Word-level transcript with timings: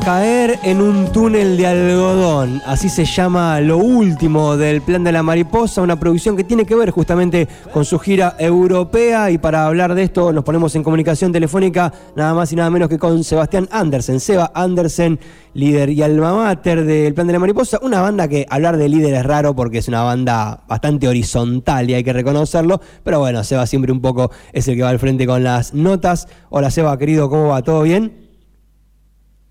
Caer 0.00 0.58
en 0.64 0.80
un 0.80 1.12
túnel 1.12 1.56
de 1.56 1.66
algodón, 1.66 2.60
así 2.66 2.88
se 2.88 3.04
llama 3.04 3.60
lo 3.60 3.78
último 3.78 4.56
del 4.56 4.82
Plan 4.82 5.04
de 5.04 5.12
la 5.12 5.22
Mariposa, 5.22 5.82
una 5.82 5.98
producción 5.98 6.36
que 6.36 6.42
tiene 6.42 6.66
que 6.66 6.74
ver 6.74 6.90
justamente 6.90 7.48
con 7.72 7.84
su 7.84 7.98
gira 7.98 8.34
europea 8.38 9.30
y 9.30 9.38
para 9.38 9.66
hablar 9.66 9.94
de 9.94 10.02
esto 10.02 10.32
nos 10.32 10.42
ponemos 10.42 10.74
en 10.74 10.82
comunicación 10.82 11.32
telefónica 11.32 11.92
nada 12.16 12.34
más 12.34 12.52
y 12.52 12.56
nada 12.56 12.70
menos 12.70 12.88
que 12.88 12.98
con 12.98 13.22
Sebastián 13.22 13.68
Andersen, 13.70 14.20
Seba 14.20 14.50
Andersen, 14.54 15.20
líder 15.54 15.90
y 15.90 16.02
alma 16.02 16.34
mater 16.34 16.84
del 16.84 17.14
Plan 17.14 17.26
de 17.26 17.34
la 17.34 17.38
Mariposa, 17.38 17.78
una 17.80 18.00
banda 18.00 18.26
que 18.26 18.46
hablar 18.50 18.76
de 18.76 18.88
líder 18.88 19.14
es 19.14 19.24
raro 19.24 19.54
porque 19.54 19.78
es 19.78 19.88
una 19.88 20.02
banda 20.02 20.64
bastante 20.66 21.08
horizontal 21.08 21.88
y 21.88 21.94
hay 21.94 22.04
que 22.04 22.12
reconocerlo, 22.12 22.80
pero 23.04 23.20
bueno, 23.20 23.44
Seba 23.44 23.66
siempre 23.66 23.92
un 23.92 24.00
poco 24.00 24.30
es 24.52 24.66
el 24.66 24.76
que 24.76 24.82
va 24.82 24.90
al 24.90 24.98
frente 24.98 25.26
con 25.26 25.44
las 25.44 25.72
notas. 25.72 26.26
Hola 26.50 26.70
Seba, 26.70 26.98
querido, 26.98 27.30
¿cómo 27.30 27.48
va? 27.48 27.62
¿Todo 27.62 27.82
bien? 27.82 28.23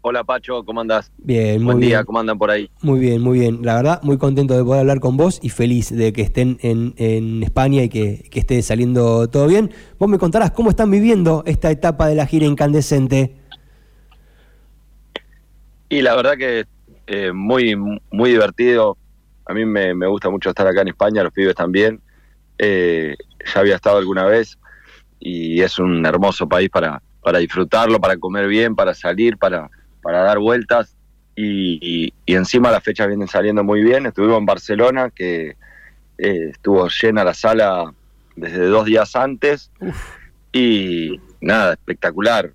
Hola 0.05 0.25
Pacho, 0.25 0.65
¿cómo 0.65 0.81
andás? 0.81 1.13
Bien, 1.17 1.63
muy 1.63 1.75
Buen 1.75 1.79
día, 1.79 1.99
bien. 1.99 2.05
¿cómo 2.05 2.19
andan 2.19 2.37
por 2.37 2.51
ahí? 2.51 2.69
Muy 2.81 2.99
bien, 2.99 3.21
muy 3.21 3.39
bien. 3.39 3.59
La 3.61 3.75
verdad, 3.77 4.01
muy 4.03 4.17
contento 4.17 4.53
de 4.53 4.61
poder 4.61 4.81
hablar 4.81 4.99
con 4.99 5.15
vos 5.15 5.39
y 5.41 5.47
feliz 5.47 5.95
de 5.95 6.11
que 6.11 6.21
estén 6.21 6.57
en, 6.61 6.93
en 6.97 7.41
España 7.41 7.83
y 7.83 7.87
que, 7.87 8.27
que 8.29 8.39
esté 8.41 8.61
saliendo 8.63 9.29
todo 9.29 9.47
bien. 9.47 9.71
Vos 9.99 10.09
me 10.09 10.17
contarás 10.17 10.51
cómo 10.51 10.69
están 10.69 10.91
viviendo 10.91 11.43
esta 11.45 11.71
etapa 11.71 12.07
de 12.07 12.15
la 12.15 12.25
gira 12.27 12.45
incandescente. 12.45 13.33
Y 15.87 16.01
la 16.01 16.15
verdad 16.17 16.35
que 16.35 16.65
eh, 17.07 17.31
muy, 17.31 17.73
muy 18.11 18.29
divertido. 18.29 18.97
A 19.45 19.53
mí 19.53 19.63
me, 19.63 19.93
me 19.95 20.07
gusta 20.07 20.29
mucho 20.29 20.49
estar 20.49 20.67
acá 20.67 20.81
en 20.81 20.89
España, 20.89 21.23
los 21.23 21.31
pibes 21.31 21.55
también. 21.55 22.01
Eh, 22.57 23.15
ya 23.53 23.61
había 23.61 23.75
estado 23.75 23.99
alguna 23.99 24.25
vez 24.25 24.59
y 25.21 25.61
es 25.61 25.79
un 25.79 26.05
hermoso 26.05 26.45
país 26.49 26.69
para, 26.69 27.01
para 27.21 27.39
disfrutarlo, 27.39 28.01
para 28.01 28.17
comer 28.17 28.47
bien, 28.47 28.75
para 28.75 28.93
salir, 28.93 29.37
para, 29.37 29.69
para 30.03 30.21
dar 30.23 30.37
vueltas. 30.39 30.95
Y, 31.35 31.79
y- 31.81 32.13
y 32.27 32.35
encima 32.35 32.69
las 32.69 32.83
fechas 32.83 33.07
vienen 33.07 33.27
saliendo 33.27 33.63
muy 33.63 33.81
bien. 33.81 34.05
Estuvimos 34.05 34.37
en 34.37 34.45
Barcelona, 34.45 35.09
que 35.09 35.55
eh, 36.19 36.49
estuvo 36.51 36.87
llena 36.89 37.23
la 37.23 37.33
sala 37.33 37.91
desde 38.35 38.65
dos 38.67 38.85
días 38.85 39.15
antes. 39.15 39.71
Y 40.51 41.19
nada, 41.41 41.73
espectacular. 41.73 42.51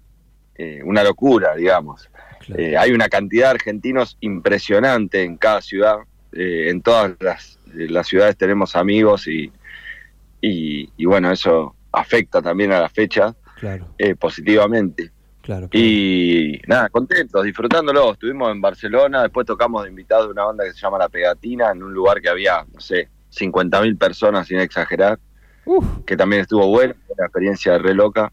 Eh, 0.57 0.81
una 0.85 1.03
locura, 1.03 1.55
digamos. 1.57 2.09
Claro. 2.47 2.63
Eh, 2.63 2.77
hay 2.77 2.93
una 2.93 3.09
cantidad 3.09 3.47
de 3.47 3.51
argentinos 3.51 4.17
impresionante 4.21 5.23
en 5.25 5.37
cada 5.37 5.61
ciudad. 5.61 5.97
En 6.33 6.83
todas 6.83 7.13
las, 7.21 7.59
las 7.75 8.07
ciudades 8.07 8.37
tenemos 8.37 8.77
amigos 8.77 9.27
y, 9.27 9.51
y, 10.41 10.91
y 10.97 11.05
bueno, 11.07 11.33
eso 11.33 11.75
afecta 11.91 12.43
también 12.43 12.71
a 12.73 12.81
la 12.81 12.89
fecha 12.89 13.35
Claro, 13.59 13.89
eh, 13.99 14.15
positivamente. 14.15 15.11
Claro. 15.49 15.69
claro. 15.69 15.87
Y 15.87 16.61
nada, 16.67 16.89
contentos, 16.91 17.43
disfrutándolo. 17.43 18.13
Estuvimos 18.13 18.51
en 18.51 18.61
Barcelona, 18.61 19.23
después 19.23 19.47
tocamos 19.47 19.83
de 19.83 19.89
invitados 19.89 20.27
de 20.27 20.33
una 20.33 20.45
banda 20.45 20.65
que 20.65 20.73
se 20.73 20.81
llama 20.81 20.99
La 20.99 21.09
Pegatina, 21.09 21.71
en 21.71 21.83
un 21.83 21.95
lugar 21.95 22.21
que 22.21 22.29
había, 22.29 22.67
no 22.73 22.81
sé, 22.81 23.09
50.000 23.35 23.97
personas 23.97 24.47
sin 24.47 24.59
exagerar, 24.59 25.19
Uf, 25.65 25.85
que 26.05 26.17
también 26.17 26.43
estuvo 26.43 26.67
bueno, 26.67 26.95
una 27.09 27.27
experiencia 27.27 27.79
re 27.79 27.95
loca. 27.95 28.33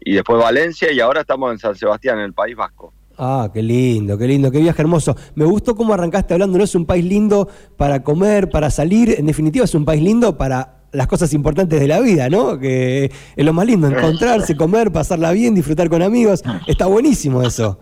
Y 0.00 0.14
después 0.14 0.40
Valencia 0.40 0.92
y 0.92 1.00
ahora 1.00 1.22
estamos 1.22 1.50
en 1.52 1.58
San 1.58 1.74
Sebastián, 1.74 2.18
en 2.18 2.26
el 2.26 2.32
País 2.32 2.54
Vasco. 2.54 2.92
Ah, 3.18 3.50
qué 3.52 3.62
lindo, 3.62 4.18
qué 4.18 4.28
lindo, 4.28 4.50
qué 4.50 4.58
viaje 4.58 4.82
hermoso. 4.82 5.16
Me 5.34 5.46
gustó 5.46 5.74
cómo 5.74 5.94
arrancaste 5.94 6.34
hablando, 6.34 6.58
no 6.58 6.64
es 6.64 6.74
un 6.74 6.84
país 6.84 7.04
lindo 7.04 7.48
para 7.76 8.02
comer, 8.02 8.50
para 8.50 8.70
salir, 8.70 9.14
en 9.18 9.26
definitiva 9.26 9.64
es 9.64 9.74
un 9.74 9.84
país 9.84 10.02
lindo 10.02 10.36
para 10.36 10.75
las 10.96 11.06
cosas 11.06 11.32
importantes 11.34 11.78
de 11.78 11.86
la 11.86 12.00
vida, 12.00 12.28
¿no? 12.28 12.58
Que 12.58 13.10
es 13.36 13.44
lo 13.44 13.52
más 13.52 13.66
lindo, 13.66 13.86
encontrarse, 13.86 14.56
comer, 14.56 14.90
pasarla 14.90 15.32
bien, 15.32 15.54
disfrutar 15.54 15.88
con 15.88 16.02
amigos. 16.02 16.42
Está 16.66 16.86
buenísimo 16.86 17.42
eso. 17.42 17.78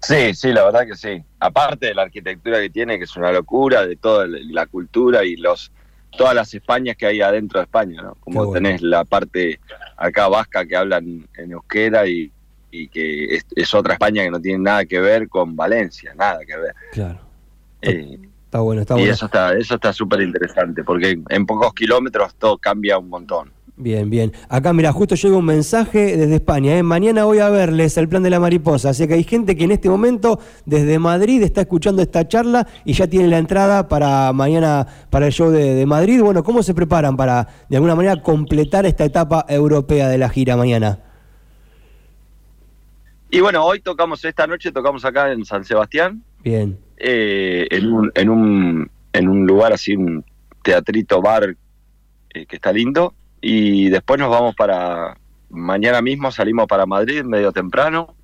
Sí, 0.00 0.32
sí, 0.34 0.52
la 0.52 0.64
verdad 0.64 0.86
que 0.86 0.96
sí. 0.96 1.22
Aparte 1.40 1.86
de 1.86 1.94
la 1.94 2.02
arquitectura 2.02 2.60
que 2.60 2.70
tiene, 2.70 2.98
que 2.98 3.04
es 3.04 3.16
una 3.16 3.32
locura, 3.32 3.86
de 3.86 3.96
toda 3.96 4.26
la 4.26 4.66
cultura 4.66 5.24
y 5.24 5.36
los 5.36 5.72
todas 6.16 6.34
las 6.34 6.52
Españas 6.54 6.96
que 6.96 7.06
hay 7.06 7.20
adentro 7.20 7.60
de 7.60 7.64
España, 7.64 8.02
¿no? 8.02 8.16
Como 8.20 8.44
bueno. 8.44 8.52
tenés 8.52 8.82
la 8.82 9.04
parte 9.04 9.60
acá 9.96 10.28
vasca 10.28 10.64
que 10.66 10.76
hablan 10.76 11.28
en 11.36 11.52
euskera 11.52 12.06
y, 12.06 12.32
y 12.70 12.88
que 12.88 13.36
es, 13.36 13.46
es 13.54 13.74
otra 13.74 13.94
España 13.94 14.24
que 14.24 14.30
no 14.30 14.40
tiene 14.40 14.58
nada 14.58 14.84
que 14.84 15.00
ver 15.00 15.28
con 15.28 15.54
Valencia, 15.54 16.12
nada 16.16 16.40
que 16.44 16.56
ver. 16.56 16.74
Claro. 16.92 17.20
Eh, 17.82 18.18
Está 18.50 18.58
bueno, 18.58 18.80
está 18.82 18.94
y 18.94 19.02
bueno. 19.02 19.12
eso 19.12 19.26
está 19.26 19.56
eso 19.56 19.76
está 19.76 19.92
súper 19.92 20.22
interesante, 20.22 20.82
porque 20.82 21.16
en 21.28 21.46
pocos 21.46 21.72
kilómetros 21.72 22.34
todo 22.34 22.58
cambia 22.58 22.98
un 22.98 23.08
montón. 23.08 23.52
Bien, 23.76 24.10
bien. 24.10 24.32
Acá, 24.48 24.72
mira, 24.72 24.92
justo 24.92 25.14
llega 25.14 25.36
un 25.36 25.44
mensaje 25.44 26.16
desde 26.16 26.34
España. 26.34 26.76
¿eh? 26.76 26.82
Mañana 26.82 27.26
voy 27.26 27.38
a 27.38 27.48
verles 27.48 27.96
el 27.96 28.08
plan 28.08 28.24
de 28.24 28.30
la 28.30 28.40
mariposa. 28.40 28.88
Así 28.88 29.06
que 29.06 29.14
hay 29.14 29.22
gente 29.22 29.54
que 29.56 29.62
en 29.62 29.70
este 29.70 29.88
momento 29.88 30.40
desde 30.66 30.98
Madrid 30.98 31.40
está 31.44 31.60
escuchando 31.60 32.02
esta 32.02 32.26
charla 32.26 32.66
y 32.84 32.92
ya 32.92 33.06
tiene 33.06 33.28
la 33.28 33.38
entrada 33.38 33.86
para 33.86 34.32
mañana 34.32 34.84
para 35.10 35.26
el 35.26 35.32
show 35.32 35.52
de, 35.52 35.76
de 35.76 35.86
Madrid. 35.86 36.20
Bueno, 36.20 36.42
¿cómo 36.42 36.64
se 36.64 36.74
preparan 36.74 37.16
para 37.16 37.46
de 37.68 37.76
alguna 37.76 37.94
manera 37.94 38.20
completar 38.20 38.84
esta 38.84 39.04
etapa 39.04 39.46
europea 39.48 40.08
de 40.08 40.18
la 40.18 40.28
gira 40.28 40.56
mañana? 40.56 40.98
Y 43.30 43.38
bueno, 43.38 43.64
hoy 43.64 43.80
tocamos 43.80 44.24
esta 44.24 44.48
noche, 44.48 44.72
tocamos 44.72 45.04
acá 45.04 45.30
en 45.30 45.44
San 45.44 45.64
Sebastián, 45.64 46.24
Bien, 46.42 46.78
eh, 47.00 47.66
en, 47.70 47.92
un, 47.92 48.12
en, 48.14 48.28
un, 48.28 48.90
en 49.12 49.28
un 49.28 49.46
lugar 49.46 49.72
así, 49.72 49.96
un 49.96 50.24
teatrito 50.62 51.20
bar 51.20 51.56
eh, 52.34 52.46
que 52.46 52.56
está 52.56 52.72
lindo. 52.72 53.14
Y 53.40 53.88
después 53.88 54.20
nos 54.20 54.30
vamos 54.30 54.54
para, 54.54 55.16
mañana 55.48 56.02
mismo 56.02 56.30
salimos 56.30 56.66
para 56.66 56.86
Madrid 56.86 57.22
medio 57.22 57.52
temprano 57.52 58.14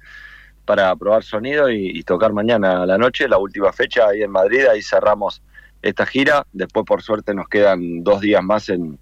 para 0.64 0.94
probar 0.96 1.22
sonido 1.22 1.70
y, 1.70 1.90
y 1.96 2.02
tocar 2.02 2.32
mañana 2.32 2.82
a 2.82 2.86
la 2.86 2.98
noche, 2.98 3.28
la 3.28 3.38
última 3.38 3.72
fecha 3.72 4.08
ahí 4.08 4.22
en 4.22 4.32
Madrid, 4.32 4.66
ahí 4.66 4.82
cerramos 4.82 5.40
esta 5.80 6.04
gira. 6.04 6.44
Después 6.52 6.84
por 6.84 7.02
suerte 7.02 7.34
nos 7.34 7.48
quedan 7.48 8.02
dos 8.02 8.20
días 8.20 8.42
más 8.42 8.68
en, 8.68 8.98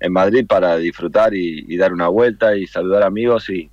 en 0.00 0.12
Madrid 0.12 0.46
para 0.46 0.76
disfrutar 0.76 1.34
y, 1.34 1.66
y 1.68 1.76
dar 1.76 1.92
una 1.92 2.08
vuelta 2.08 2.56
y 2.56 2.66
saludar 2.66 3.02
amigos 3.02 3.50
y, 3.50 3.68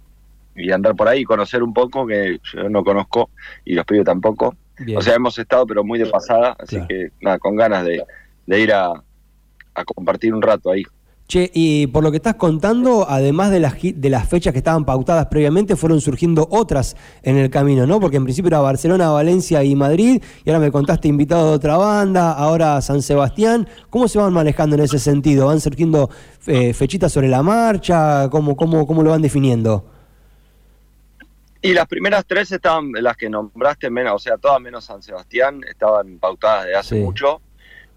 y 0.56 0.72
andar 0.72 0.96
por 0.96 1.08
ahí, 1.08 1.24
conocer 1.24 1.62
un 1.62 1.74
poco 1.74 2.08
que 2.08 2.40
yo 2.44 2.70
no 2.70 2.84
conozco 2.84 3.30
y 3.64 3.76
los 3.76 3.86
pibes 3.86 4.06
tampoco. 4.06 4.56
Bien. 4.84 4.98
O 4.98 5.02
sea, 5.02 5.16
hemos 5.16 5.38
estado, 5.38 5.66
pero 5.66 5.84
muy 5.84 6.00
de 6.00 6.08
pasada, 6.08 6.56
así 6.60 6.76
Claro. 6.76 6.88
que 6.88 7.12
nada, 7.22 7.40
con 7.40 7.56
ganas 7.56 7.86
de, 7.86 8.04
de 8.46 8.60
ir 8.60 8.74
a, 8.74 8.92
a 9.74 9.84
compartir 9.86 10.34
un 10.34 10.42
rato 10.42 10.72
ahí. 10.72 10.84
Che, 11.28 11.50
y 11.56 11.88
por 11.88 12.04
lo 12.04 12.12
que 12.12 12.18
estás 12.18 12.36
contando, 12.36 13.08
además 13.10 13.50
de 13.50 13.60
las, 13.60 13.74
de 13.82 14.10
las 14.12 14.30
fechas 14.30 14.54
que 14.54 14.60
estaban 14.60 14.86
pautadas 14.86 15.26
previamente, 15.26 15.76
fueron 15.76 16.00
surgiendo 16.00 16.48
otras 16.52 16.96
en 17.24 17.38
el 17.38 17.50
camino, 17.50 17.88
¿no? 17.88 18.00
Porque 18.00 18.18
en 18.18 18.26
principio 18.26 18.50
era 18.50 18.60
Barcelona, 18.60 19.10
Valencia 19.10 19.64
y 19.64 19.76
Madrid, 19.76 20.22
y 20.44 20.50
ahora 20.52 20.60
me 20.60 20.72
contaste 20.72 21.08
invitado 21.08 21.50
de 21.50 21.56
otra 21.56 21.78
banda, 21.78 22.32
ahora 22.32 22.80
San 22.82 23.02
Sebastián. 23.02 23.68
¿Cómo 23.90 24.08
se 24.08 24.20
van 24.20 24.34
manejando 24.34 24.76
en 24.76 24.84
ese 24.84 25.00
sentido? 25.00 25.48
¿Van 25.48 25.60
surgiendo 25.60 26.12
eh, 26.46 26.76
fechitas 26.76 27.12
sobre 27.12 27.28
la 27.28 27.42
marcha? 27.42 28.30
¿Cómo, 28.30 28.56
cómo, 28.56 28.86
¿Cómo 28.86 29.02
lo 29.02 29.10
van 29.10 29.24
definiendo? 29.24 29.84
Y 31.66 31.74
las 31.74 31.88
primeras 31.88 32.26
tres 32.26 32.52
estaban, 32.52 32.92
las 32.94 33.18
que 33.18 33.30
nombraste, 33.30 33.90
menos, 33.90 34.14
o 34.14 34.20
sea, 34.20 34.38
todas 34.38 34.60
menos 34.62 34.86
San 34.86 35.02
Sebastián, 35.02 35.62
estaban 35.68 36.20
pautadas 36.20 36.66
de 36.66 36.76
hace 36.76 36.96
Sí. 36.96 37.02
mucho. 37.02 37.42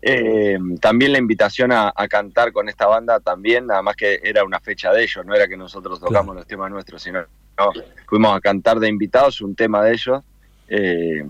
Eh, 0.00 0.56
también 0.80 1.10
la 1.12 1.18
invitación 1.18 1.72
a, 1.72 1.92
a 1.94 2.06
cantar 2.08 2.52
con 2.52 2.68
esta 2.68 2.86
banda 2.86 3.18
también, 3.20 3.66
nada 3.66 3.82
más 3.82 3.96
que 3.96 4.20
era 4.22 4.44
una 4.44 4.60
fecha 4.60 4.92
de 4.92 5.02
ellos, 5.02 5.26
no 5.26 5.34
era 5.34 5.48
que 5.48 5.56
nosotros 5.56 5.98
tocamos 5.98 6.26
Claro. 6.26 6.34
los 6.34 6.46
temas 6.46 6.70
nuestros, 6.70 7.02
sino 7.02 7.20
no, 7.20 7.72
fuimos 8.06 8.36
a 8.36 8.40
cantar 8.40 8.78
de 8.78 8.88
invitados 8.88 9.40
un 9.40 9.56
tema 9.56 9.82
de 9.82 9.92
ellos, 9.92 10.22
eh, 10.68 11.24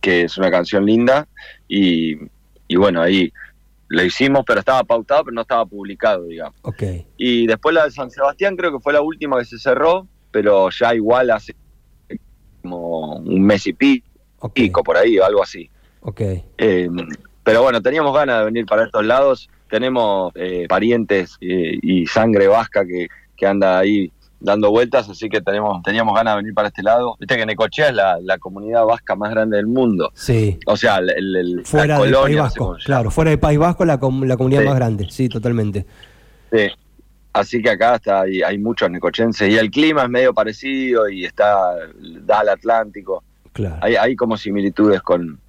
que 0.00 0.22
es 0.22 0.38
una 0.38 0.50
canción 0.50 0.86
linda, 0.86 1.28
y, 1.68 2.16
y 2.66 2.76
bueno, 2.76 3.02
ahí 3.02 3.30
lo 3.88 4.02
hicimos, 4.02 4.42
pero 4.46 4.60
estaba 4.60 4.82
pautado, 4.84 5.24
pero 5.24 5.34
no 5.34 5.42
estaba 5.42 5.66
publicado, 5.66 6.24
digamos. 6.24 6.54
Y 7.18 7.46
después 7.46 7.74
la 7.74 7.84
de 7.84 7.90
San 7.90 8.10
Sebastián 8.10 8.56
creo 8.56 8.72
que 8.72 8.80
fue 8.80 8.94
la 8.94 9.02
última 9.02 9.38
que 9.38 9.44
se 9.44 9.58
cerró, 9.58 10.06
pero 10.30 10.70
ya 10.70 10.94
igual 10.94 11.30
hace 11.30 11.54
como 12.74 13.16
un 13.18 13.42
mes 13.42 13.66
y 13.66 13.72
pico 13.74 14.82
por 14.82 14.96
ahí, 14.96 15.18
o 15.18 15.24
algo 15.24 15.42
así. 15.42 15.70
ok. 16.00 16.20
Eh, 16.58 16.88
pero 17.42 17.62
bueno, 17.62 17.82
teníamos 17.82 18.14
ganas 18.14 18.38
de 18.38 18.44
venir 18.46 18.64
para 18.64 18.84
estos 18.86 19.04
lados. 19.04 19.50
Tenemos 19.68 20.32
eh, 20.34 20.64
parientes 20.66 21.36
eh, 21.42 21.78
y 21.82 22.06
sangre 22.06 22.48
vasca 22.48 22.86
que, 22.86 23.08
que 23.36 23.46
anda 23.46 23.78
ahí 23.78 24.10
dando 24.40 24.70
vueltas, 24.70 25.08
así 25.10 25.28
que 25.28 25.40
tenemos, 25.42 25.82
teníamos 25.82 26.14
ganas 26.14 26.34
de 26.34 26.36
venir 26.38 26.54
para 26.54 26.68
este 26.68 26.82
lado. 26.82 27.16
Viste 27.20 27.36
que 27.36 27.44
Necochea 27.46 27.88
es 27.88 27.94
la, 27.94 28.18
la 28.22 28.38
comunidad 28.38 28.84
vasca 28.86 29.14
más 29.14 29.30
grande 29.30 29.56
del 29.58 29.66
mundo. 29.66 30.10
Sí, 30.14 30.58
O 30.66 30.76
sea, 30.76 30.98
el, 30.98 31.62
fuera 31.66 31.86
la 31.86 31.94
del 31.94 32.12
País 32.12 32.14
colonia, 32.16 32.42
no 32.42 32.50
sé 32.50 32.60
Vasco, 32.60 32.76
claro, 32.84 33.10
fuera 33.10 33.30
del 33.30 33.40
País 33.40 33.58
Vasco 33.58 33.84
la, 33.84 33.98
com- 34.00 34.24
la 34.24 34.36
comunidad 34.38 34.62
Sí. 34.62 34.66
más 34.68 34.76
grande, 34.76 35.06
sí, 35.10 35.28
totalmente. 35.28 35.84
Sí. 36.52 36.68
Así 37.34 37.60
que 37.60 37.68
acá 37.68 37.96
está, 37.96 38.20
hay, 38.20 38.42
hay 38.42 38.58
muchos 38.58 38.88
necochenses 38.88 39.50
y 39.50 39.58
el 39.58 39.68
clima 39.68 40.04
es 40.04 40.08
medio 40.08 40.32
parecido 40.32 41.08
y 41.08 41.24
está 41.24 41.74
da 42.22 42.38
al 42.38 42.48
Atlántico. 42.48 43.24
Claro. 43.52 43.78
Hay, 43.82 43.96
hay 43.96 44.14
como 44.14 44.36
similitudes 44.36 45.02
con, 45.02 45.40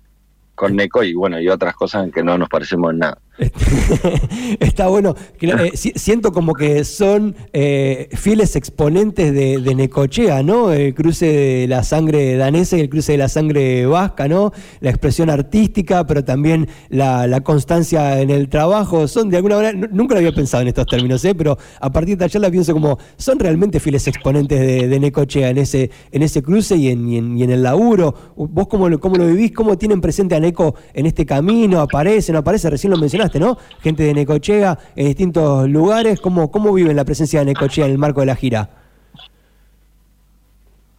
con 0.56 0.76
Neco 0.76 1.04
y 1.04 1.14
bueno, 1.14 1.40
y 1.40 1.48
otras 1.48 1.76
cosas 1.76 2.06
en 2.06 2.12
que 2.12 2.24
no 2.24 2.40
nos 2.40 2.50
parecemos 2.50 2.92
en 2.92 3.00
nada. 3.00 3.20
Está 4.60 4.88
bueno. 4.88 5.16
Eh, 5.42 5.72
siento 5.76 6.32
como 6.32 6.54
que 6.54 6.86
son 6.86 7.36
eh, 7.52 8.08
fieles 8.14 8.56
exponentes 8.56 9.34
de, 9.34 9.76
Necochea, 9.76 10.42
¿no? 10.42 10.72
El 10.72 10.94
cruce 10.94 11.26
de 11.26 11.68
la 11.68 11.84
sangre 11.84 12.38
danesa 12.38 12.78
y 12.78 12.82
el 12.82 12.90
cruce 12.90 13.12
de 13.12 13.18
la 13.18 13.28
sangre 13.28 13.86
vasca, 13.86 14.30
¿no? 14.30 14.54
La 14.80 14.90
expresión 14.90 15.30
artística, 15.30 16.08
pero 16.08 16.24
también 16.24 16.70
la, 16.90 17.42
constancia 17.44 18.22
en 18.22 18.30
el 18.30 18.48
trabajo. 18.48 19.08
Son 19.08 19.30
de 19.30 19.38
alguna 19.38 19.58
manera, 19.58 19.90
nunca 19.92 20.16
lo 20.16 20.20
había 20.20 20.32
pensado 20.32 20.62
en 20.62 20.70
estos 20.70 20.86
términos, 20.88 21.24
¿eh? 21.26 21.36
pero 21.36 21.58
a 21.80 21.92
partir 21.92 22.18
de 22.18 22.26
ayer 22.26 22.42
la 22.42 22.50
pienso 22.50 22.74
como 22.74 22.98
son 23.18 23.38
realmente 23.40 23.80
fieles 23.80 24.08
exponentes 24.08 24.60
de, 24.90 25.00
Necochea 25.00 25.50
en 25.50 25.58
ese, 25.58 25.92
en 26.12 26.24
ese 26.24 26.42
cruce 26.42 26.78
y 26.78 26.88
en, 26.90 27.12
en, 27.12 27.50
el 27.50 27.62
laburo. 27.62 28.34
¿Vos 28.38 28.68
cómo, 28.68 28.98
cómo 29.00 29.18
lo 29.18 29.28
vivís? 29.28 29.52
¿Cómo 29.52 29.78
tienen 29.78 30.00
presente 30.00 30.36
a 30.36 30.40
Neco 30.40 30.76
en 30.94 31.06
este 31.06 31.26
camino? 31.26 31.82
¿Aparece, 31.82 32.32
no 32.32 32.40
aparece? 32.40 32.70
Recién 32.70 32.92
lo 32.92 32.98
mencionaste. 32.98 33.25
¿No? 33.34 33.58
Gente 33.82 34.04
de 34.04 34.14
Necochea 34.14 34.78
en 34.96 35.08
distintos 35.08 35.68
lugares. 35.70 36.22
¿Cómo, 36.22 36.52
cómo 36.52 36.74
viven 36.74 36.96
la 36.96 37.06
presencia 37.06 37.40
de 37.40 37.46
Necochea 37.46 37.86
en 37.86 37.92
el 37.92 37.98
marco 37.98 38.20
de 38.20 38.26
la 38.28 38.36
gira? 38.36 38.70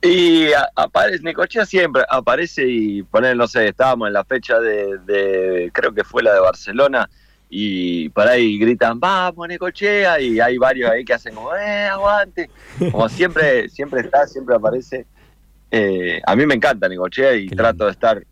Y 0.02 0.50
aparece, 0.74 1.22
Necochea 1.22 1.66
siempre 1.66 2.04
aparece 2.08 2.64
y 2.66 3.02
poner, 3.02 3.36
no 3.36 3.48
sé, 3.48 3.68
estábamos 3.68 4.06
en 4.08 4.12
la 4.12 4.24
fecha 4.24 4.60
de, 4.60 5.70
creo 5.72 5.92
que 5.92 6.04
fue 6.04 6.22
la 6.22 6.34
de 6.34 6.40
Barcelona, 6.40 7.08
y 7.48 8.08
por 8.10 8.28
ahí 8.28 8.58
gritan, 8.58 9.00
vamos 9.00 9.48
Necochea, 9.48 10.20
y 10.20 10.38
hay 10.38 10.58
varios 10.58 10.90
ahí 10.90 11.04
que 11.04 11.14
hacen 11.14 11.34
como, 11.34 11.54
eh, 11.54 11.86
aguante. 11.86 12.50
Como 12.90 13.08
siempre, 13.08 13.68
siempre 13.68 14.02
está, 14.02 14.26
siempre 14.26 14.54
aparece. 14.54 15.06
Eh, 15.70 16.20
a 16.24 16.36
mí 16.36 16.46
me 16.46 16.54
encanta 16.54 16.88
Necochea 16.88 17.34
y 17.34 17.48
trato 17.48 17.86
de 17.86 17.92
estar, 17.92 18.22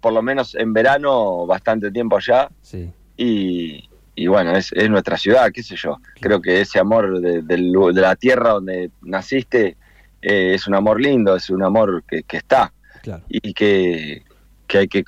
por 0.00 0.12
lo 0.12 0.20
menos 0.20 0.54
en 0.56 0.72
verano, 0.72 1.46
bastante 1.46 1.90
tiempo 1.90 2.16
allá. 2.16 2.48
Sí 2.60 2.92
y, 3.18 4.26
bueno, 4.28 4.56
es, 4.56 4.72
nuestra 4.88 5.16
ciudad, 5.16 5.50
qué 5.52 5.62
sé 5.62 5.76
yo. 5.76 5.98
Creo 6.20 6.40
que 6.40 6.60
ese 6.60 6.78
amor 6.78 7.20
de, 7.20 7.58
la 8.00 8.16
tierra 8.16 8.50
donde 8.50 8.90
naciste 9.02 9.76
eh, 10.22 10.54
es 10.54 10.66
un 10.66 10.74
amor 10.74 11.00
lindo, 11.00 11.34
es 11.36 11.50
un 11.50 11.62
amor 11.62 12.04
que, 12.06 12.24
está. 12.36 12.72
Y 13.28 13.52
que, 13.54 14.22
que 14.66 14.78
hay 14.78 14.88
que 14.88 15.04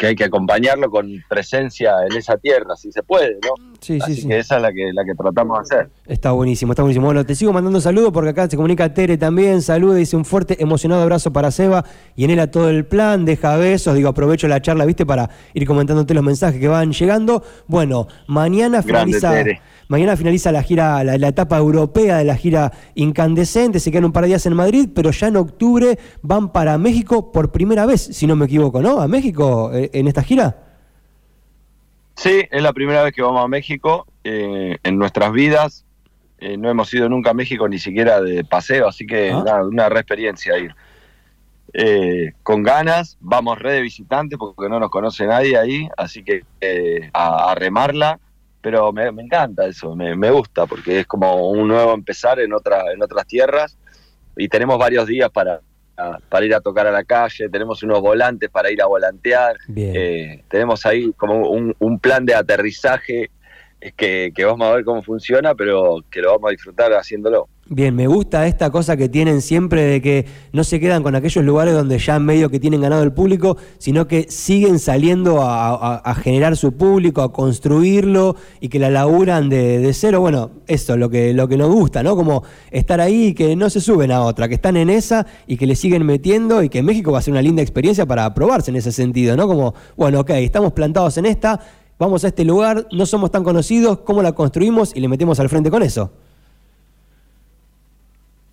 que 0.00 0.06
hay 0.06 0.16
que 0.16 0.24
acompañarlo 0.24 0.90
con 0.90 1.22
presencia 1.28 1.92
en 2.10 2.16
esa 2.16 2.38
tierra, 2.38 2.74
si 2.74 2.90
se 2.90 3.02
puede, 3.02 3.34
¿no? 3.44 3.52
Sí, 3.80 3.98
Así 4.00 4.14
sí, 4.14 4.28
que 4.28 4.38
esa 4.38 4.56
es 4.56 4.62
la 4.62 4.72
que, 4.72 4.90
la 4.94 5.04
que 5.04 5.14
tratamos 5.14 5.58
de 5.58 5.76
hacer. 5.76 5.90
Está 6.06 6.32
buenísimo, 6.32 6.72
está 6.72 6.82
buenísimo. 6.82 7.04
Bueno, 7.04 7.26
te 7.26 7.34
sigo 7.34 7.52
mandando 7.52 7.82
saludos 7.82 8.10
porque 8.10 8.30
acá 8.30 8.48
se 8.48 8.56
comunica 8.56 8.94
Tere 8.94 9.18
también. 9.18 9.60
Saludos, 9.60 9.96
dice 9.96 10.16
un 10.16 10.24
fuerte, 10.24 10.56
emocionado 10.62 11.02
abrazo 11.02 11.34
para 11.34 11.50
Seba 11.50 11.84
y 12.16 12.24
en 12.24 12.30
él 12.30 12.40
a 12.40 12.50
todo 12.50 12.70
el 12.70 12.86
plan. 12.86 13.26
Deja 13.26 13.56
besos, 13.56 13.94
digo, 13.94 14.08
aprovecho 14.08 14.48
la 14.48 14.62
charla, 14.62 14.86
¿viste? 14.86 15.04
Para 15.04 15.28
ir 15.52 15.66
comentándote 15.66 16.14
los 16.14 16.24
mensajes 16.24 16.58
que 16.58 16.68
van 16.68 16.92
llegando. 16.92 17.42
Bueno, 17.66 18.08
mañana 18.26 18.82
finaliza. 18.82 19.44
Mañana 19.90 20.16
finaliza 20.16 20.52
la 20.52 20.62
gira, 20.62 21.02
la, 21.02 21.26
etapa 21.26 21.58
europea 21.58 22.18
de 22.18 22.24
la 22.24 22.36
gira 22.36 22.70
incandescente, 22.94 23.80
se 23.80 23.90
quedan 23.90 24.04
un 24.04 24.12
par 24.12 24.22
de 24.22 24.28
días 24.28 24.46
en 24.46 24.54
Madrid, 24.54 24.88
pero 24.94 25.10
ya 25.10 25.26
en 25.26 25.36
octubre 25.36 25.98
van 26.22 26.52
para 26.52 26.78
México 26.78 27.32
por 27.32 27.50
primera 27.50 27.86
vez, 27.86 28.00
si 28.00 28.28
no 28.28 28.36
me 28.36 28.44
equivoco, 28.44 28.80
¿no? 28.80 29.00
A 29.00 29.08
México 29.08 29.72
eh, 29.74 29.89
en 29.92 30.08
esta 30.08 30.22
gira. 30.22 30.56
Sí, 32.16 32.42
es 32.50 32.62
la 32.62 32.72
primera 32.72 33.02
vez 33.02 33.12
que 33.12 33.22
vamos 33.22 33.44
a 33.44 33.48
México 33.48 34.06
eh, 34.24 34.76
en 34.82 34.98
nuestras 34.98 35.32
vidas. 35.32 35.84
Eh, 36.38 36.56
no 36.56 36.70
hemos 36.70 36.92
ido 36.92 37.08
nunca 37.08 37.30
a 37.30 37.34
México 37.34 37.68
ni 37.68 37.78
siquiera 37.78 38.20
de 38.20 38.44
paseo, 38.44 38.88
así 38.88 39.06
que 39.06 39.30
ah. 39.30 39.62
una 39.64 39.88
re 39.88 40.00
experiencia 40.00 40.58
ir. 40.58 40.74
con 42.42 42.62
ganas, 42.62 43.16
vamos 43.20 43.58
re 43.58 43.74
de 43.74 43.80
visitantes 43.82 44.38
porque 44.38 44.68
no 44.68 44.80
nos 44.80 44.90
conoce 44.90 45.26
nadie 45.26 45.56
ahí, 45.56 45.88
así 45.96 46.24
que 46.24 46.42
a, 47.12 47.54
remarla 47.54 48.18
pero 48.62 48.92
me, 48.92 49.06
encanta 49.06 49.66
eso, 49.66 49.96
me, 49.96 50.30
gusta, 50.30 50.66
porque 50.66 51.00
es 51.00 51.06
como 51.06 51.50
un 51.50 51.68
nuevo 51.68 51.94
empezar 51.94 52.40
en, 52.40 52.52
otra, 52.52 52.92
en 52.92 53.02
otras 53.02 53.26
tierras 53.26 53.78
y 54.36 54.48
tenemos 54.48 54.78
varios 54.78 55.06
días 55.06 55.30
para, 55.30 55.60
para 56.28 56.46
ir 56.46 56.54
a 56.54 56.60
tocar 56.60 56.86
a 56.86 56.90
la 56.90 57.04
calle, 57.04 57.48
tenemos 57.48 57.82
unos 57.82 58.00
volantes 58.00 58.50
para 58.50 58.70
ir 58.70 58.80
a 58.82 58.86
volantear, 58.86 59.56
eh, 59.76 60.42
tenemos 60.48 60.84
ahí 60.86 61.12
como 61.16 61.48
un, 61.50 61.74
un 61.78 61.98
plan 61.98 62.24
de 62.24 62.34
aterrizaje 62.34 63.30
que, 63.96 64.32
que 64.34 64.44
vamos 64.44 64.68
a 64.68 64.74
ver 64.74 64.84
cómo 64.84 65.02
funciona, 65.02 65.54
pero 65.54 66.04
que 66.10 66.20
lo 66.20 66.32
vamos 66.32 66.48
a 66.48 66.52
disfrutar 66.52 66.92
haciéndolo. 66.92 67.48
Bien, 67.72 67.94
me 67.94 68.08
gusta 68.08 68.48
esta 68.48 68.70
cosa 68.70 68.96
que 68.96 69.08
tienen 69.08 69.40
siempre 69.40 69.82
de 69.84 70.02
que 70.02 70.26
no 70.52 70.64
se 70.64 70.80
quedan 70.80 71.04
con 71.04 71.14
aquellos 71.14 71.44
lugares 71.44 71.72
donde 71.72 72.00
ya 72.00 72.18
medio 72.18 72.50
que 72.50 72.58
tienen 72.58 72.80
ganado 72.80 73.04
el 73.04 73.12
público, 73.12 73.58
sino 73.78 74.08
que 74.08 74.26
siguen 74.28 74.80
saliendo 74.80 75.38
a, 75.40 76.02
generar 76.20 76.56
su 76.56 76.72
público, 76.72 77.22
a 77.22 77.32
construirlo 77.32 78.34
y 78.58 78.70
que 78.70 78.80
la 78.80 78.90
laburan 78.90 79.48
de, 79.48 79.88
cero. 79.94 80.18
Bueno, 80.18 80.50
eso, 80.66 80.96
lo 80.96 81.10
que, 81.10 81.32
lo 81.32 81.46
que 81.46 81.56
nos 81.56 81.72
gusta, 81.72 82.02
¿no? 82.02 82.16
Como 82.16 82.42
estar 82.72 83.00
ahí 83.00 83.26
y 83.26 83.34
que 83.34 83.54
no 83.54 83.70
se 83.70 83.80
suben 83.80 84.10
a 84.10 84.22
otra, 84.22 84.48
que 84.48 84.56
están 84.56 84.76
en 84.76 84.90
esa 84.90 85.24
y 85.46 85.56
que 85.56 85.68
le 85.68 85.76
siguen 85.76 86.04
metiendo 86.04 86.64
y 86.64 86.70
que 86.70 86.82
México 86.82 87.12
va 87.12 87.20
a 87.20 87.22
ser 87.22 87.30
una 87.30 87.42
linda 87.42 87.62
experiencia 87.62 88.04
para 88.04 88.34
probarse 88.34 88.72
en 88.72 88.78
ese 88.78 88.90
sentido, 88.90 89.36
¿no? 89.36 89.46
Como, 89.46 89.74
bueno, 89.96 90.18
ok, 90.18 90.30
estamos 90.30 90.72
plantados 90.72 91.18
en 91.18 91.26
esta, 91.26 91.60
vamos 92.00 92.24
a 92.24 92.26
este 92.26 92.44
lugar, 92.44 92.88
no 92.90 93.06
somos 93.06 93.30
tan 93.30 93.44
conocidos, 93.44 94.00
¿cómo 94.00 94.24
la 94.24 94.32
construimos 94.32 94.90
y 94.92 94.98
le 94.98 95.06
metemos 95.06 95.38
al 95.38 95.48
frente 95.48 95.70
con 95.70 95.84
eso? 95.84 96.10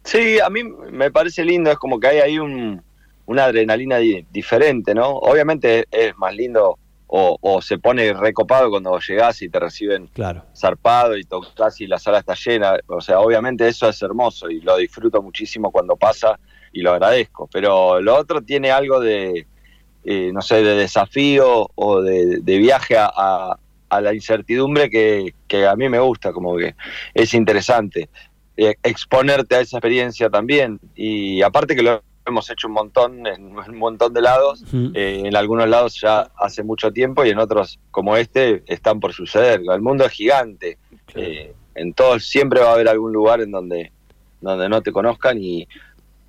Sí, 0.07 0.39
a 0.39 0.50
mí 0.50 0.63
me 0.63 1.12
parece 1.12 1.44
lindo, 1.44 1.69
es 1.69 1.77
como 1.77 2.00
que 2.00 2.07
hay 2.07 2.19
ahí 2.19 2.39
un, 2.39 2.81
una 3.25 3.44
adrenalina 3.44 3.98
diferente, 4.31 4.95
¿no? 4.95 5.09
Obviamente 5.09 5.86
es 5.92 6.18
más 6.18 6.33
lindo 6.33 6.80
o, 7.07 7.62
se 7.62 7.77
pone 7.77 8.13
recopado 8.13 8.69
cuando 8.69 8.98
llegás 9.00 9.42
y 9.42 9.50
te 9.50 9.59
reciben 9.59 10.07
claro. 10.07 10.45
zarpado 10.56 11.18
y 11.18 11.25
tocas 11.25 11.80
y 11.81 11.88
la 11.88 12.00
sala 12.00 12.19
está 12.19 12.36
llena. 12.36 12.77
O 12.88 13.01
sea, 13.01 13.19
obviamente 13.19 13.68
eso 13.68 13.89
es 13.89 14.01
hermoso 14.01 14.50
y 14.50 14.62
lo 14.62 14.77
disfruto 14.77 15.21
muchísimo 15.21 15.71
cuando 15.71 15.98
pasa 15.98 16.39
y 16.71 16.81
lo 16.81 16.94
agradezco. 16.94 17.50
Pero 17.51 18.00
lo 18.00 18.15
otro 18.15 18.42
tiene 18.42 18.71
algo 18.71 19.01
de, 19.01 19.45
eh, 20.06 20.31
no 20.33 20.42
sé, 20.42 20.63
de 20.63 20.75
desafío 20.75 21.69
o 21.75 22.01
de, 22.01 22.39
viaje 22.44 22.98
a, 22.98 23.57
a, 23.89 24.01
la 24.01 24.13
incertidumbre 24.13 24.89
que, 24.89 25.33
que 25.48 25.65
a 25.65 25.75
mí 25.75 25.89
me 25.89 26.00
gusta, 26.00 26.31
como 26.31 26.56
que 26.57 26.75
es 27.13 27.33
interesante. 27.33 28.09
Eh, 28.59 28.75
exponerte 28.81 29.56
a 29.56 29.62
esa 29.62 29.77
experiencia 29.77 30.31
también. 30.31 30.80
Y 30.95 31.44
aparte 31.44 31.75
que 31.75 31.83
lo 31.83 32.01
hemos 32.25 32.50
hecho 32.50 32.68
un 32.68 32.74
montón 32.74 33.27
en 33.27 33.56
un 33.57 33.77
montón 33.77 34.13
de 34.13 34.21
lados, 34.21 34.63
eh, 34.74 35.21
en 35.25 35.36
algunos 35.36 35.69
lados 35.69 36.00
ya 36.01 36.31
hace 36.38 36.63
mucho 36.63 36.92
tiempo 36.92 37.24
y 37.24 37.30
en 37.30 37.38
otros 37.38 37.80
como 37.92 38.18
este 38.18 38.63
están 38.65 39.00
por 39.00 39.13
suceder. 39.13 39.62
El 39.71 39.81
mundo 39.81 40.06
es 40.06 40.12
gigante. 40.12 40.77
Eh, 41.13 41.54
en 41.75 41.94
todos 41.94 42.25
siempre 42.25 42.59
va 42.59 42.71
a 42.71 42.74
haber 42.74 42.89
algún 42.89 43.13
lugar 43.13 43.42
en 43.42 43.51
donde, 43.51 43.92
donde 44.42 44.68
no 44.68 44.81
te 44.81 44.92
conozcan 44.92 45.38
y, 45.39 45.68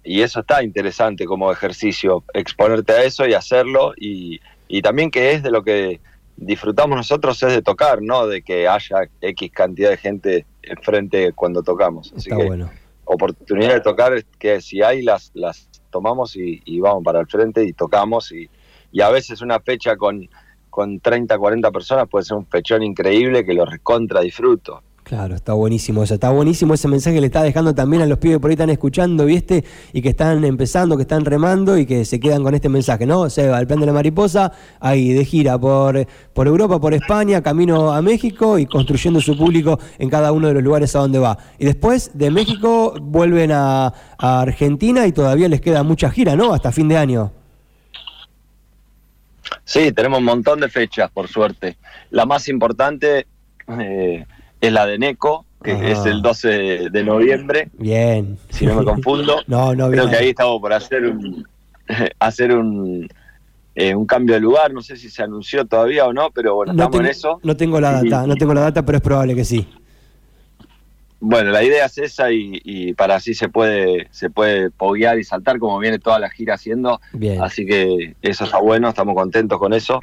y 0.05 0.21
eso 0.21 0.41
está 0.41 0.63
interesante 0.63 1.25
como 1.25 1.51
ejercicio, 1.51 2.25
exponerte 2.35 2.93
a 2.93 3.03
eso 3.05 3.27
y 3.27 3.32
hacerlo 3.32 3.94
y, 3.97 4.41
y 4.69 4.82
también 4.82 5.11
que 5.11 5.32
es 5.32 5.43
de 5.43 5.51
lo 5.51 5.65
que 5.65 6.01
disfrutamos 6.41 6.97
nosotros 6.97 7.43
es 7.43 7.53
de 7.53 7.63
tocar, 7.63 8.01
no 8.01 8.27
de 8.27 8.43
que 8.43 8.69
haya 8.69 9.09
X 9.21 9.51
cantidad 9.53 9.91
de 9.91 9.97
gente 9.97 10.47
enfrente 10.63 11.33
cuando 11.33 11.63
tocamos. 11.63 12.13
Así 12.17 12.31
que 12.31 12.47
bueno. 12.47 12.71
oportunidad 13.05 13.75
de 13.75 13.81
tocar 13.81 14.15
es 14.15 14.25
que 14.39 14.61
si 14.61 14.83
hay 14.83 15.03
las, 15.03 15.31
las 15.35 15.69
tomamos 15.91 16.37
y, 16.37 16.81
vamos 16.81 17.03
para 17.03 17.21
el 17.21 17.27
frente 17.27 17.65
y 17.65 17.73
tocamos 17.73 18.31
y, 18.33 18.49
y 18.93 19.01
a 19.01 19.11
veces 19.11 19.43
una 19.43 19.61
fecha 19.61 19.97
con, 19.97 20.29
con 20.71 21.01
30, 21.01 21.37
40 21.37 21.71
personas 21.71 22.09
puede 22.09 22.25
ser 22.25 22.37
un 22.37 22.47
fechón 22.47 22.83
increíble 22.83 23.45
que 23.45 23.55
lo 23.55 23.65
recontra 23.65 24.21
disfruto. 24.21 24.83
Claro, 25.08 25.36
está 25.36 25.55
buenísimo 25.55 26.03
eso, 26.03 26.12
está 26.12 26.29
buenísimo 26.29 26.74
ese 26.74 26.86
mensaje 26.86 27.15
que 27.15 27.22
le 27.22 27.29
está 27.29 27.43
dejando 27.43 27.74
también 27.74 28.03
a 28.03 28.06
los 28.06 28.19
pibes 28.19 28.38
por 28.41 28.50
ahí 28.50 28.53
están 28.53 28.69
escuchando, 28.69 29.24
¿viste? 29.24 29.65
Y 29.94 30.03
que 30.03 30.10
están 30.10 30.44
empezando, 30.44 30.96
que 30.96 31.03
están 31.05 31.24
remando 31.24 31.79
y 31.79 31.86
que 31.86 32.05
se 32.05 32.20
quedan 32.20 32.43
con 32.43 32.55
este 32.55 32.69
mensaje, 32.69 33.06
¿no? 33.06 33.31
Se 33.31 33.48
va 33.48 33.58
el 33.58 33.67
plan 33.67 33.81
de 33.81 33.86
la 33.86 33.94
mariposa, 33.94 34.53
ahí 34.81 35.15
de 35.15 35.24
gira 35.24 35.58
por, 35.58 36.06
por 36.34 36.46
Europa, 36.46 36.79
por 36.79 36.93
España, 36.93 37.43
camino 37.43 37.91
a 37.91 38.03
México 38.03 38.58
y 38.58 38.67
construyendo 38.67 39.19
su 39.22 39.34
público 39.34 39.81
en 39.98 40.10
cada 40.10 40.31
uno 40.31 40.48
de 40.48 40.53
los 40.53 40.62
lugares 40.62 40.94
a 40.94 40.98
donde 40.98 41.19
va. 41.19 41.38
Y 41.58 41.65
después 41.65 42.10
de 42.12 42.31
México 42.31 42.94
vuelven 43.00 43.50
a, 43.53 43.86
a 44.19 44.41
Argentina 44.43 45.06
y 45.06 45.12
todavía 45.12 45.48
les 45.48 45.62
queda 45.62 45.82
mucha 45.84 46.10
gira, 46.10 46.36
¿no? 46.36 46.53
Hasta 46.53 46.70
fin 46.70 46.86
de 46.86 46.98
año. 46.98 47.32
Sí, 49.65 49.91
tenemos 49.93 50.19
un 50.19 50.27
montón 50.27 50.60
de 50.60 50.69
fechas, 50.69 51.10
por 51.10 51.29
suerte. 51.29 51.79
La 52.10 52.27
más 52.27 52.46
importante... 52.50 53.27
Eh, 53.81 54.27
es 54.60 54.72
la 54.72 54.86
de 54.86 54.98
Neco, 54.98 55.44
que 55.62 55.93
es 55.93 56.05
el 56.06 56.22
12 56.22 56.91
de 56.91 57.05
noviembre. 57.05 57.69
Bien. 57.79 58.38
Si 58.50 58.67
no 58.67 58.77
me 58.77 58.84
confundo. 58.84 59.43
no, 59.46 59.74
no, 59.74 59.91
Creo 59.91 60.08
que 60.08 60.17
ahí 60.17 60.29
estamos 60.31 60.60
por 60.60 60.72
hacer 60.72 61.05
un, 61.06 61.46
hacer 62.19 62.53
un, 62.53 63.08
eh, 63.74 63.94
un 63.94 64.06
cambio 64.06 64.34
de 64.34 64.41
lugar. 64.41 64.72
No 64.72 64.82
sé 64.82 64.96
si 64.96 65.10
se 65.10 65.22
anunció 65.22 65.67
todavía 65.67 66.06
o 66.06 66.12
no, 66.12 66.31
pero 66.31 66.55
bueno, 66.55 66.72
estamos 66.72 67.00
en 67.00 67.06
eso. 67.06 67.41
No 67.43 67.56
tengo 67.56 67.81
la 67.81 68.03
data, 68.03 68.27
no 68.27 68.36
tengo 68.36 68.55
la 68.55 68.62
data, 68.62 68.84
pero 68.84 68.98
es 68.98 69.03
probable 69.03 69.34
que 69.34 69.44
sí. 69.44 69.69
Bueno, 71.20 71.51
la 71.51 71.65
idea 71.65 71.87
es 71.87 71.98
esa 71.98 72.31
y, 72.31 72.93
para 72.94 73.17
así 73.17 73.34
se 73.34 73.48
puede 73.48 74.08
se 74.10 74.31
puede 74.31 74.70
poguear 74.70 75.19
y 75.19 75.25
saltar 75.25 75.58
como 75.58 75.79
viene 75.79 75.98
toda 75.98 76.19
la 76.19 76.31
gira 76.31 76.55
haciendo. 76.55 77.01
Bien. 77.13 77.43
Así 77.43 77.67
que 77.67 78.15
eso 78.22 78.44
está 78.44 78.58
bueno, 78.58 78.89
estamos 78.89 79.15
contentos 79.15 79.58
con 79.58 79.72
eso. 79.72 80.01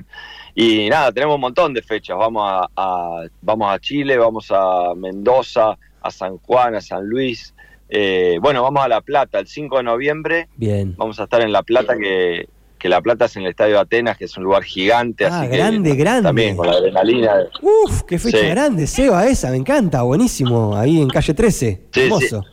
Y 0.54 0.90
nada, 0.90 1.12
tenemos 1.12 1.36
un 1.36 1.42
montón 1.42 1.74
de 1.74 1.82
fechas. 1.82 2.18
Vamos 2.18 2.44
a, 2.76 3.28
vamos 3.42 3.74
a 3.74 3.80
Chile, 3.80 4.18
vamos 4.18 4.48
a 4.52 4.94
Mendoza, 4.96 5.78
a 6.02 6.12
San 6.12 6.38
Juan, 6.38 6.76
a 6.76 6.82
San 6.82 7.06
Luis. 7.06 7.54
Eh, 7.90 8.38
bueno, 8.42 8.64
vamos 8.64 8.84
a 8.84 8.88
La 8.88 9.02
Plata 9.02 9.40
el 9.40 9.48
5 9.48 9.78
de 9.78 9.84
noviembre. 9.84 10.48
Bien. 10.56 10.96
Vamos 10.98 11.20
a 11.20 11.24
estar 11.26 11.42
en 11.42 11.52
La 11.52 11.64
Plata 11.64 11.98
que 11.98 12.48
que 12.86 12.90
La 12.90 13.02
Plata 13.02 13.26
es 13.26 13.36
en 13.36 13.42
el 13.42 13.50
Estadio 13.50 13.74
de 13.74 13.80
Atenas, 13.80 14.16
que 14.16 14.26
es 14.26 14.38
un 14.38 14.44
lugar 14.44 14.62
gigante. 14.62 15.26
Ah, 15.26 15.42
así 15.42 15.48
grande, 15.48 15.90
que, 15.90 15.96
grande. 15.96 16.22
También 16.22 16.56
con 16.56 16.68
la 16.68 16.74
adrenalina. 16.74 17.34
Uf, 17.60 18.04
qué 18.04 18.20
fecha 18.20 18.48
grande, 18.48 18.86
Seba, 18.86 19.26
esa, 19.26 19.50
me 19.50 19.58
encanta, 19.58 20.04
buenísimo, 20.04 20.78
ahí 20.78 21.02
en 21.02 21.10
calle 21.10 21.34
13. 21.34 21.82
Sí, 21.92 22.02
hermoso. 22.02 22.44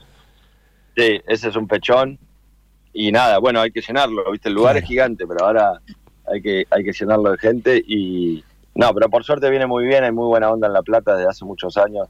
Sí. 0.96 1.20
ese 1.26 1.48
es 1.50 1.54
un 1.54 1.68
pechón. 1.68 2.18
Y 2.94 3.12
nada, 3.12 3.40
bueno, 3.40 3.60
hay 3.60 3.72
que 3.72 3.82
llenarlo, 3.82 4.32
¿viste? 4.32 4.48
El 4.48 4.54
lugar 4.54 4.78
es 4.78 4.84
gigante, 4.86 5.26
pero 5.26 5.44
ahora 5.44 5.82
hay 6.24 6.40
que, 6.40 6.64
hay 6.70 6.82
que 6.82 6.92
llenarlo 6.92 7.30
de 7.32 7.36
gente. 7.36 7.82
Y 7.86 8.42
no, 8.74 8.94
pero 8.94 9.10
por 9.10 9.24
suerte 9.24 9.50
viene 9.50 9.66
muy 9.66 9.84
bien, 9.84 10.02
hay 10.02 10.12
muy 10.12 10.28
buena 10.28 10.50
onda 10.50 10.66
en 10.66 10.72
La 10.72 10.80
Plata 10.80 11.14
desde 11.14 11.28
hace 11.28 11.44
muchos 11.44 11.76
años. 11.76 12.08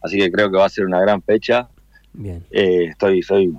Así 0.00 0.16
que 0.16 0.32
creo 0.32 0.50
que 0.50 0.56
va 0.56 0.64
a 0.64 0.70
ser 0.70 0.86
una 0.86 1.02
gran 1.02 1.20
fecha. 1.20 1.68
Bien. 2.14 2.42
Eh, 2.50 2.86
estoy, 2.92 3.20
soy 3.22 3.52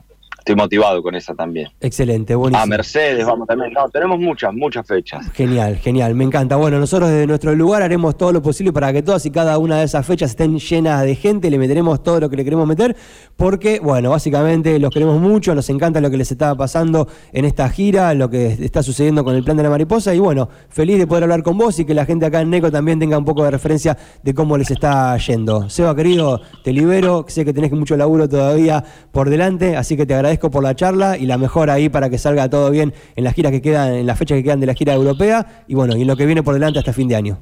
estoy 0.50 0.56
motivado 0.56 1.04
con 1.04 1.14
esa 1.14 1.36
también. 1.36 1.70
Excelente, 1.80 2.34
buenísimo. 2.34 2.64
A 2.64 2.66
Mercedes 2.66 3.26
vamos 3.26 3.48
también. 3.48 3.72
No, 3.72 3.88
tenemos 3.90 4.20
muchas, 4.20 4.52
muchas 4.54 4.86
fechas. 4.88 5.30
Genial, 5.34 5.78
genial, 5.78 6.16
me 6.16 6.24
encanta. 6.24 6.56
Bueno, 6.56 6.80
nosotros 6.80 7.10
desde 7.10 7.28
nuestro 7.28 7.54
lugar 7.54 7.84
haremos 7.84 8.18
todo 8.18 8.32
lo 8.32 8.42
posible 8.42 8.74
para 8.74 8.92
que 8.92 9.04
todas 9.04 9.24
y 9.28 9.32
cada 9.32 9.60
una 9.60 9.78
de 9.78 9.86
esas 9.86 10.06
fechas 10.06 10.32
estén 10.32 10.58
llenas 10.58 11.04
de 11.04 11.16
gente, 11.16 11.52
le 11.52 11.60
meteremos 11.60 12.02
todo 12.02 12.20
lo 12.20 12.30
que 12.30 12.36
le 12.36 12.44
queremos 12.44 12.68
meter, 12.68 12.96
porque, 13.38 13.80
bueno, 13.80 14.10
básicamente 14.10 14.80
los 14.80 14.92
queremos 14.92 15.20
mucho, 15.20 15.54
nos 15.54 15.70
encanta 15.70 16.02
lo 16.02 16.10
que 16.10 16.18
les 16.18 16.32
está 16.32 16.56
pasando 16.56 17.08
en 17.32 17.46
esta 17.46 17.70
gira, 17.70 18.14
lo 18.16 18.30
que 18.30 18.48
está 18.48 18.82
sucediendo 18.82 19.24
con 19.24 19.36
el 19.36 19.44
plan 19.44 19.56
de 19.58 19.64
la 19.64 19.70
mariposa, 19.70 20.16
y 20.16 20.20
bueno, 20.20 20.50
feliz 20.70 20.98
de 20.98 21.06
poder 21.06 21.24
hablar 21.24 21.44
con 21.44 21.58
vos 21.58 21.78
y 21.80 21.86
que 21.86 21.94
la 21.94 22.06
gente 22.06 22.26
acá 22.26 22.42
en 22.42 22.50
NECO 22.50 22.72
también 22.72 22.98
tenga 22.98 23.18
un 23.18 23.26
poco 23.26 23.44
de 23.44 23.52
referencia 23.52 23.96
de 24.24 24.34
cómo 24.34 24.58
les 24.58 24.72
está 24.72 25.16
yendo. 25.18 25.70
Seba, 25.70 25.96
querido, 25.96 26.42
te 26.64 26.74
libero, 26.74 27.26
sé 27.28 27.46
que 27.46 27.54
tenés 27.54 27.72
mucho 27.72 27.96
laburo 27.96 28.28
todavía 28.28 28.84
por 29.12 29.30
delante, 29.30 29.78
así 29.78 29.96
que 29.96 30.08
te 30.08 30.16
agradezco 30.16 30.39
por 30.40 30.64
la 30.64 30.76
charla 30.76 31.18
y 31.18 31.26
la 31.26 31.38
mejor 31.38 31.70
ahí 31.70 31.90
para 31.90 32.10
que 32.10 32.18
salga 32.18 32.50
todo 32.50 32.72
bien 32.72 32.94
en 33.16 33.24
las 33.24 33.34
giras 33.34 33.52
que 33.52 33.62
quedan, 33.62 33.94
en 33.94 34.08
las 34.08 34.18
fechas 34.18 34.38
que 34.38 34.44
quedan 34.44 34.60
de 34.60 34.68
la 34.68 34.74
gira 34.74 34.94
europea 34.94 35.66
y 35.68 35.76
bueno, 35.76 35.96
y 35.98 36.02
en 36.02 36.08
lo 36.08 36.16
que 36.16 36.26
viene 36.26 36.44
por 36.44 36.54
delante 36.54 36.80
hasta 36.80 36.94
fin 36.94 37.08
de 37.08 37.16
año. 37.16 37.40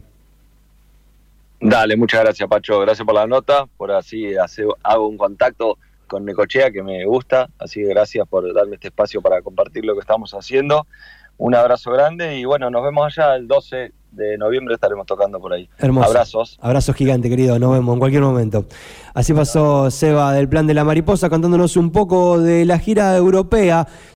Dale, 1.59 1.95
muchas 1.95 2.21
gracias 2.21 2.47
Pacho, 2.49 2.79
gracias 2.79 3.05
por 3.05 3.15
la 3.15 3.27
nota, 3.27 3.65
por 3.77 3.91
así 3.91 4.35
hacer, 4.35 4.67
hago 4.83 5.07
un 5.07 5.17
contacto 5.17 5.77
con 6.07 6.25
Necochea 6.25 6.71
que 6.71 6.81
me 6.81 7.05
gusta, 7.05 7.49
así 7.59 7.81
que 7.81 7.87
gracias 7.87 8.27
por 8.27 8.53
darme 8.53 8.75
este 8.75 8.87
espacio 8.87 9.21
para 9.21 9.41
compartir 9.41 9.85
lo 9.85 9.93
que 9.93 9.99
estamos 9.99 10.31
haciendo. 10.33 10.87
Un 11.37 11.53
abrazo 11.53 11.91
grande 11.91 12.37
y 12.37 12.45
bueno, 12.45 12.69
nos 12.69 12.83
vemos 12.83 13.05
allá 13.05 13.35
el 13.35 13.47
12 13.47 13.91
de 14.17 14.37
noviembre 14.37 14.73
estaremos 14.73 15.05
tocando 15.05 15.39
por 15.39 15.53
ahí. 15.53 15.69
Hermoso. 15.77 16.07
Abrazos. 16.07 16.57
Abrazos 16.61 16.95
gigante, 16.95 17.29
querido. 17.29 17.57
Nos 17.59 17.71
vemos 17.71 17.93
en 17.93 17.99
cualquier 17.99 18.23
momento. 18.23 18.65
Así 19.13 19.33
pasó 19.33 19.89
Seba 19.89 20.33
del 20.33 20.49
Plan 20.49 20.67
de 20.67 20.73
la 20.73 20.83
Mariposa 20.83 21.29
contándonos 21.29 21.77
un 21.77 21.91
poco 21.91 22.39
de 22.39 22.65
la 22.65 22.79
gira 22.79 23.15
europea. 23.15 23.87